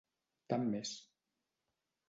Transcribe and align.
Tant 0.53 0.65
m'és. 0.71 0.95